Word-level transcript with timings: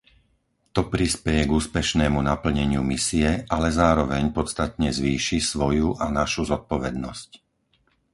To 0.75 0.81
prispeje 0.93 1.41
k 1.45 1.53
úspešnému 1.61 2.19
naplneniu 2.31 2.81
misie, 2.91 3.29
ale 3.55 3.67
zároveň 3.79 4.23
podstatne 4.37 4.89
zvýši 4.99 5.37
svoju 5.51 5.87
a 6.03 6.09
našu 6.19 6.41
zodpovednosť. 6.53 7.29